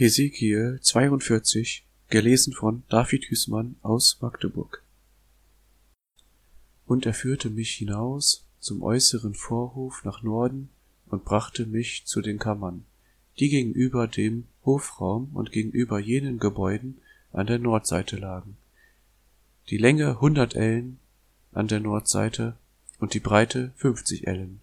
[0.00, 4.82] Hesekiel 42, gelesen von David Hüßmann aus Magdeburg.
[6.86, 10.70] Und er führte mich hinaus zum äußeren Vorhof nach Norden
[11.10, 12.86] und brachte mich zu den Kammern,
[13.38, 17.02] die gegenüber dem Hofraum und gegenüber jenen Gebäuden
[17.34, 18.56] an der Nordseite lagen.
[19.68, 20.98] Die Länge hundert Ellen
[21.52, 22.56] an der Nordseite
[23.00, 24.62] und die Breite fünfzig Ellen.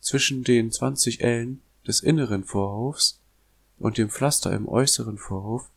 [0.00, 3.20] Zwischen den zwanzig Ellen des inneren Vorhofs
[3.84, 5.68] und dem Pflaster im äußeren Vorhof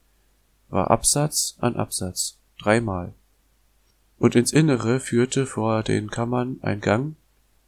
[0.69, 3.13] war Absatz an Absatz dreimal.
[4.17, 7.17] Und ins Innere führte vor den Kammern ein Gang,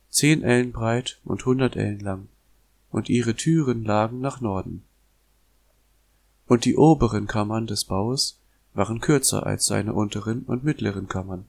[0.09, 2.29] zehn Ellen breit und hundert Ellen lang,
[2.89, 4.85] und ihre Türen lagen nach Norden.
[6.47, 8.39] Und die oberen Kammern des Baues
[8.73, 11.47] waren kürzer als seine unteren und mittleren Kammern,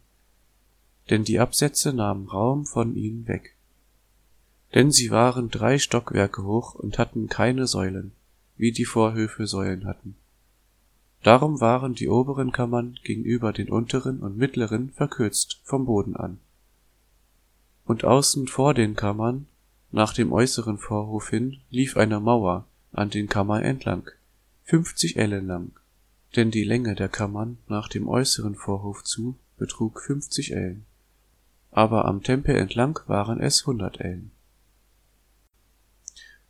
[1.11, 3.55] denn die Absätze nahmen Raum von ihnen weg.
[4.75, 8.15] Denn sie waren drei Stockwerke hoch und hatten keine Säulen
[8.61, 10.17] wie die Vorhöfe Säulen hatten.
[11.23, 16.39] Darum waren die oberen Kammern gegenüber den unteren und mittleren verkürzt vom Boden an.
[17.87, 19.47] Und außen vor den Kammern,
[19.93, 24.11] nach dem äußeren Vorhof hin, lief eine Mauer an den Kammern entlang,
[24.65, 25.73] fünfzig Ellen lang,
[26.37, 30.85] denn die Länge der Kammern nach dem äußeren Vorhof zu betrug fünfzig Ellen,
[31.71, 34.31] aber am Tempel entlang waren es hundert Ellen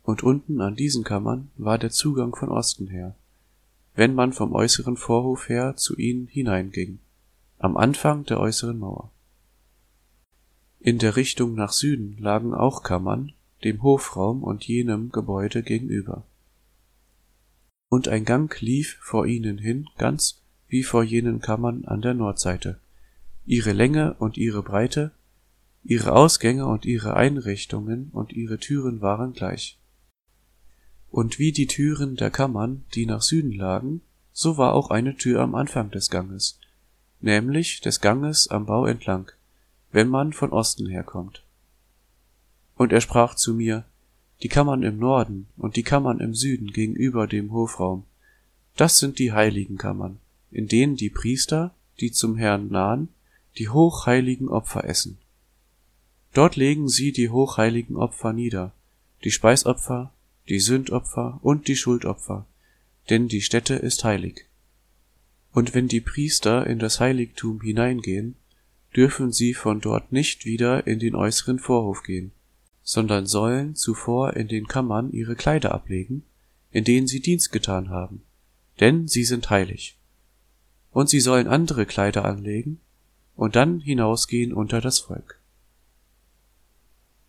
[0.03, 3.15] und unten an diesen Kammern war der Zugang von Osten her,
[3.95, 6.99] wenn man vom äußeren Vorhof her zu ihnen hineinging,
[7.59, 9.11] am Anfang der äußeren Mauer.
[10.79, 16.23] In der Richtung nach Süden lagen auch Kammern, dem Hofraum und jenem Gebäude gegenüber.
[17.89, 22.79] Und ein Gang lief vor ihnen hin, ganz wie vor jenen Kammern an der Nordseite.
[23.45, 25.11] Ihre Länge und ihre Breite,
[25.83, 29.77] ihre Ausgänge und ihre Einrichtungen und ihre Türen waren gleich.
[31.11, 35.41] Und wie die Türen der Kammern, die nach Süden lagen, so war auch eine Tür
[35.41, 36.57] am Anfang des Ganges,
[37.19, 39.29] nämlich des Ganges am Bau entlang,
[39.91, 41.43] wenn man von Osten herkommt.
[42.75, 43.83] Und er sprach zu mir,
[44.41, 48.05] die Kammern im Norden und die Kammern im Süden gegenüber dem Hofraum,
[48.77, 50.19] das sind die heiligen Kammern,
[50.49, 53.09] in denen die Priester, die zum Herrn nahen,
[53.57, 55.17] die hochheiligen Opfer essen.
[56.33, 58.71] Dort legen sie die hochheiligen Opfer nieder,
[59.25, 60.13] die Speisopfer,
[60.51, 62.45] die Sündopfer und die Schuldopfer,
[63.09, 64.47] denn die Stätte ist heilig.
[65.53, 68.35] Und wenn die Priester in das Heiligtum hineingehen,
[68.93, 72.33] dürfen sie von dort nicht wieder in den äußeren Vorhof gehen,
[72.83, 76.23] sondern sollen zuvor in den Kammern ihre Kleider ablegen,
[76.71, 78.21] in denen sie Dienst getan haben,
[78.81, 79.97] denn sie sind heilig.
[80.91, 82.81] Und sie sollen andere Kleider anlegen
[83.37, 85.40] und dann hinausgehen unter das Volk.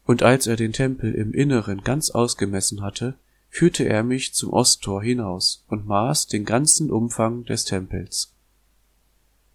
[0.04, 3.14] Und als er den Tempel im Inneren ganz ausgemessen hatte,
[3.48, 8.32] führte er mich zum Osttor hinaus und maß den ganzen Umfang des Tempels.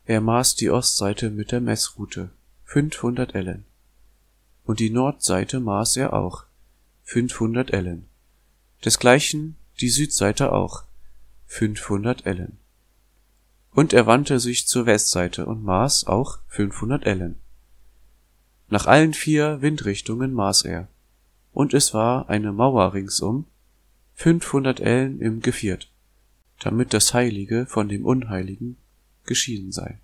[0.06, 2.30] Er maß die Ostseite mit der Messrute,
[2.64, 3.66] 500 Ellen.
[4.64, 6.46] Und die Nordseite maß er auch,
[7.04, 8.06] 500 Ellen.
[8.86, 10.84] Desgleichen die Südseite auch,
[11.48, 12.58] 500 Ellen.
[13.72, 17.40] Und er wandte sich zur Westseite und maß auch 500 Ellen.
[18.70, 20.88] Nach allen vier Windrichtungen maß er,
[21.54, 23.46] und es war eine Mauer ringsum,
[24.14, 25.90] fünfhundert Ellen im Geviert,
[26.60, 28.78] damit das Heilige von dem Unheiligen
[29.26, 30.00] geschieden sei